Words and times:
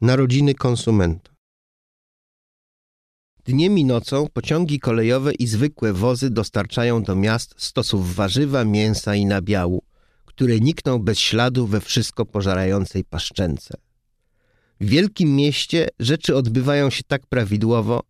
Narodziny 0.00 0.54
konsumenta. 0.54 1.30
Dniem 3.44 3.78
i 3.78 3.84
nocą 3.84 4.26
pociągi 4.32 4.80
kolejowe 4.80 5.34
i 5.34 5.46
zwykłe 5.46 5.92
wozy 5.92 6.30
dostarczają 6.30 7.02
do 7.02 7.16
miast 7.16 7.54
stosów 7.56 8.14
warzywa, 8.14 8.64
mięsa 8.64 9.14
i 9.14 9.26
nabiału, 9.26 9.82
które 10.24 10.60
nikną 10.60 10.98
bez 10.98 11.18
śladu 11.18 11.66
we 11.66 11.80
wszystko 11.80 12.26
pożarającej 12.26 13.04
paszczęce. 13.04 13.74
W 14.80 14.86
wielkim 14.86 15.36
mieście 15.36 15.88
rzeczy 15.98 16.36
odbywają 16.36 16.90
się 16.90 17.02
tak 17.06 17.26
prawidłowo, 17.26 18.02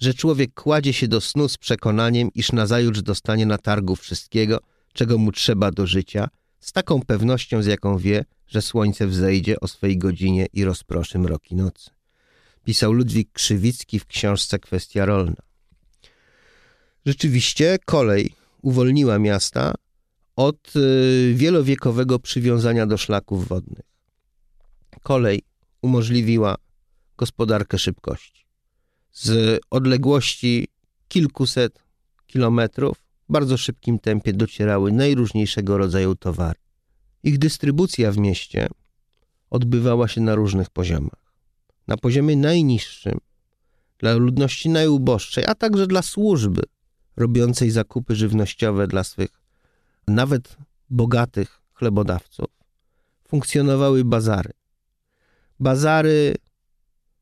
że 0.00 0.14
człowiek 0.14 0.54
kładzie 0.54 0.92
się 0.92 1.08
do 1.08 1.20
snu 1.20 1.48
z 1.48 1.58
przekonaniem, 1.58 2.28
iż 2.34 2.52
nazajutrz 2.52 3.02
dostanie 3.02 3.46
na 3.46 3.58
targu 3.58 3.96
wszystkiego, 3.96 4.60
czego 4.92 5.18
mu 5.18 5.32
trzeba 5.32 5.70
do 5.70 5.86
życia, 5.86 6.28
z 6.62 6.72
taką 6.72 7.02
pewnością, 7.02 7.62
z 7.62 7.66
jaką 7.66 7.98
wie, 7.98 8.24
że 8.46 8.62
słońce 8.62 9.06
wzejdzie 9.06 9.60
o 9.60 9.68
swej 9.68 9.98
godzinie 9.98 10.46
i 10.52 10.64
rozproszy 10.64 11.18
mroki 11.18 11.54
nocy. 11.54 11.90
Pisał 12.64 12.92
Ludwik 12.92 13.32
Krzywicki 13.32 13.98
w 13.98 14.06
książce 14.06 14.58
Kwestia 14.58 15.04
rolna. 15.04 15.42
Rzeczywiście 17.06 17.78
kolej 17.84 18.34
uwolniła 18.62 19.18
miasta 19.18 19.74
od 20.36 20.76
y, 20.76 21.34
wielowiekowego 21.34 22.18
przywiązania 22.18 22.86
do 22.86 22.98
szlaków 22.98 23.48
wodnych. 23.48 23.86
Kolej 25.02 25.42
umożliwiła 25.82 26.56
gospodarkę 27.16 27.78
szybkości. 27.78 28.46
Z 29.12 29.60
odległości 29.70 30.68
kilkuset 31.08 31.78
kilometrów 32.26 33.01
bardzo 33.28 33.56
szybkim 33.56 33.98
tempie 33.98 34.32
docierały 34.32 34.92
najróżniejszego 34.92 35.78
rodzaju 35.78 36.14
towary. 36.14 36.58
Ich 37.22 37.38
dystrybucja 37.38 38.12
w 38.12 38.18
mieście 38.18 38.68
odbywała 39.50 40.08
się 40.08 40.20
na 40.20 40.34
różnych 40.34 40.70
poziomach. 40.70 41.32
Na 41.86 41.96
poziomie 41.96 42.36
najniższym, 42.36 43.18
dla 43.98 44.14
ludności 44.14 44.68
najuboższej, 44.68 45.44
a 45.46 45.54
także 45.54 45.86
dla 45.86 46.02
służby 46.02 46.62
robiącej 47.16 47.70
zakupy 47.70 48.16
żywnościowe 48.16 48.86
dla 48.86 49.04
swych 49.04 49.42
nawet 50.08 50.56
bogatych 50.90 51.60
chlebodawców, 51.72 52.46
funkcjonowały 53.28 54.04
bazary. 54.04 54.50
Bazary 55.60 56.34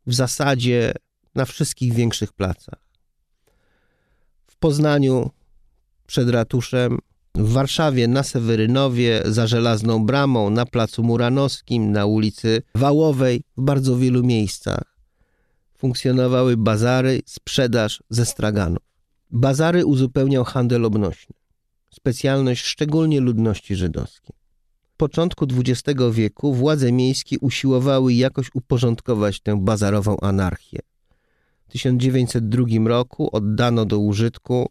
w 0.06 0.14
zasadzie 0.14 0.92
na 1.34 1.44
wszystkich 1.44 1.92
większych 1.92 2.32
placach. 2.32 2.78
W 4.46 4.56
Poznaniu 4.56 5.30
przed 6.10 6.30
ratuszem 6.30 6.98
w 7.34 7.52
Warszawie, 7.52 8.08
na 8.08 8.22
Sewerynowie, 8.22 9.22
za 9.24 9.46
Żelazną 9.46 10.06
Bramą, 10.06 10.50
na 10.50 10.66
Placu 10.66 11.02
Muranowskim, 11.02 11.92
na 11.92 12.06
ulicy 12.06 12.62
Wałowej, 12.74 13.42
w 13.56 13.62
bardzo 13.62 13.96
wielu 13.96 14.22
miejscach 14.22 14.82
funkcjonowały 15.78 16.56
bazary, 16.56 17.20
sprzedaż 17.26 18.02
ze 18.10 18.26
straganów. 18.26 18.82
Bazary 19.30 19.86
uzupełniał 19.86 20.44
handel 20.44 20.84
obnośny, 20.84 21.34
specjalność 21.90 22.64
szczególnie 22.64 23.20
ludności 23.20 23.76
żydowskiej. 23.76 24.36
W 24.94 24.96
początku 24.96 25.46
XX 25.56 26.00
wieku 26.12 26.54
władze 26.54 26.92
miejskie 26.92 27.38
usiłowały 27.38 28.14
jakoś 28.14 28.50
uporządkować 28.54 29.40
tę 29.40 29.60
bazarową 29.60 30.16
anarchię. 30.20 30.78
W 31.68 31.72
1902 31.72 32.88
roku 32.88 33.28
oddano 33.32 33.84
do 33.84 33.98
użytku 33.98 34.70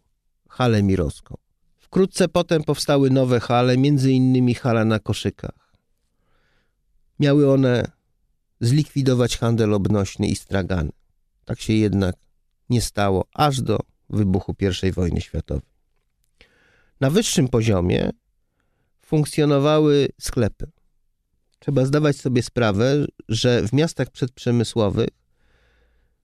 halę 0.50 0.82
mirowską. 0.82 1.36
Wkrótce 1.78 2.28
potem 2.28 2.64
powstały 2.64 3.10
nowe 3.10 3.40
hale, 3.40 3.78
między 3.78 4.12
innymi 4.12 4.54
hala 4.54 4.84
na 4.84 4.98
koszykach. 4.98 5.72
Miały 7.20 7.52
one 7.52 7.90
zlikwidować 8.60 9.38
handel 9.38 9.74
obnośny 9.74 10.28
i 10.28 10.36
stragany. 10.36 10.90
Tak 11.44 11.60
się 11.60 11.72
jednak 11.72 12.16
nie 12.70 12.80
stało, 12.80 13.24
aż 13.34 13.60
do 13.62 13.78
wybuchu 14.10 14.54
I 14.82 14.92
wojny 14.92 15.20
światowej. 15.20 15.70
Na 17.00 17.10
wyższym 17.10 17.48
poziomie 17.48 18.10
funkcjonowały 19.06 20.08
sklepy. 20.20 20.70
Trzeba 21.58 21.84
zdawać 21.84 22.16
sobie 22.16 22.42
sprawę, 22.42 23.06
że 23.28 23.62
w 23.62 23.72
miastach 23.72 24.10
przedprzemysłowych 24.10 25.08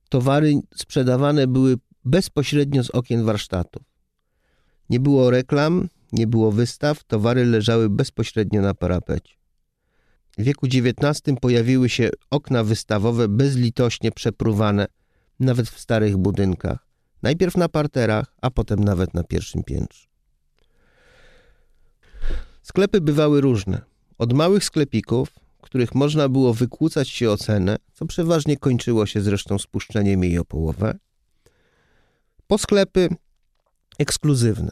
towary 0.08 0.60
sprzedawane 0.74 1.46
były 1.46 1.76
bezpośrednio 2.04 2.84
z 2.84 2.90
okien 2.90 3.24
warsztatów. 3.24 3.95
Nie 4.90 5.00
było 5.00 5.30
reklam, 5.30 5.88
nie 6.12 6.26
było 6.26 6.52
wystaw, 6.52 7.04
towary 7.04 7.44
leżały 7.44 7.90
bezpośrednio 7.90 8.62
na 8.62 8.74
parapecie. 8.74 9.34
W 10.38 10.42
wieku 10.42 10.66
XIX 10.66 11.38
pojawiły 11.40 11.88
się 11.88 12.10
okna 12.30 12.64
wystawowe 12.64 13.28
bezlitośnie 13.28 14.12
przepruwane, 14.12 14.86
nawet 15.40 15.68
w 15.68 15.80
starych 15.80 16.16
budynkach. 16.16 16.86
Najpierw 17.22 17.56
na 17.56 17.68
parterach, 17.68 18.36
a 18.42 18.50
potem 18.50 18.84
nawet 18.84 19.14
na 19.14 19.24
pierwszym 19.24 19.62
piętrze. 19.62 20.08
Sklepy 22.62 23.00
bywały 23.00 23.40
różne. 23.40 23.80
Od 24.18 24.32
małych 24.32 24.64
sklepików, 24.64 25.28
których 25.62 25.94
można 25.94 26.28
było 26.28 26.54
wykłócać 26.54 27.08
się 27.08 27.30
o 27.30 27.36
cenę, 27.36 27.76
co 27.92 28.06
przeważnie 28.06 28.56
kończyło 28.56 29.06
się 29.06 29.20
zresztą 29.20 29.58
spuszczeniem 29.58 30.24
jej 30.24 30.38
o 30.38 30.44
połowę, 30.44 30.98
po 32.46 32.58
sklepy 32.58 33.08
ekskluzywne. 33.98 34.70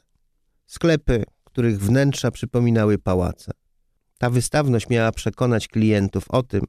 Sklepy, 0.66 1.24
których 1.44 1.80
wnętrza 1.80 2.30
przypominały 2.30 2.98
pałace. 2.98 3.52
Ta 4.18 4.30
wystawność 4.30 4.88
miała 4.88 5.12
przekonać 5.12 5.68
klientów 5.68 6.24
o 6.28 6.42
tym, 6.42 6.64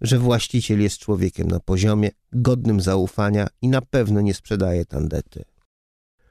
że 0.00 0.18
właściciel 0.18 0.82
jest 0.82 0.98
człowiekiem 0.98 1.48
na 1.48 1.60
poziomie, 1.60 2.10
godnym 2.32 2.80
zaufania 2.80 3.46
i 3.62 3.68
na 3.68 3.82
pewno 3.82 4.20
nie 4.20 4.34
sprzedaje 4.34 4.84
tandety. 4.84 5.44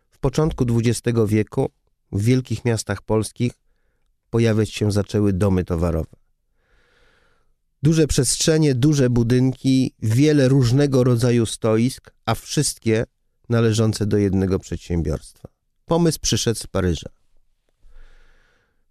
W 0.09 0.19
początku 0.19 0.65
XX 0.69 1.19
wieku 1.27 1.69
w 2.11 2.23
wielkich 2.23 2.65
miastach 2.65 3.01
polskich 3.01 3.53
pojawiać 4.29 4.69
się 4.69 4.91
zaczęły 4.91 5.33
domy 5.33 5.65
towarowe. 5.65 6.15
Duże 7.83 8.07
przestrzenie, 8.07 8.75
duże 8.75 9.09
budynki, 9.09 9.93
wiele 9.99 10.47
różnego 10.47 11.03
rodzaju 11.03 11.45
stoisk, 11.45 12.11
a 12.25 12.35
wszystkie 12.35 13.03
należące 13.49 14.05
do 14.05 14.17
jednego 14.17 14.59
przedsiębiorstwa. 14.59 15.52
Pomysł 15.85 16.19
przyszedł 16.21 16.59
z 16.59 16.67
Paryża. 16.67 17.09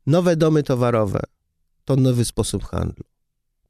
Nowe 0.07 0.37
domy 0.37 0.63
towarowe 0.63 1.21
to 1.85 1.97
nowy 1.97 2.25
sposób 2.25 2.65
handlu. 2.65 3.05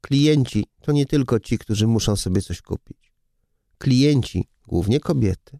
Klienci 0.01 0.65
to 0.81 0.91
nie 0.91 1.05
tylko 1.05 1.39
ci, 1.39 1.57
którzy 1.57 1.87
muszą 1.87 2.15
sobie 2.15 2.41
coś 2.41 2.61
kupić. 2.61 3.13
Klienci, 3.77 4.47
głównie 4.67 4.99
kobiety, 4.99 5.59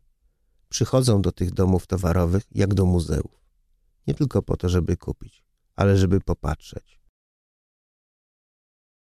przychodzą 0.70 1.22
do 1.22 1.32
tych 1.32 1.52
domów 1.52 1.88
towarowych 1.88 2.44
jak 2.52 2.74
do 2.74 2.86
muzeów. 2.86 3.44
Nie 4.08 4.14
tylko 4.14 4.42
po 4.42 4.58
to, 4.58 4.70
żeby 4.70 4.98
kupić, 4.98 5.44
ale 5.76 5.98
żeby 5.98 6.22
popatrzeć, 6.22 7.00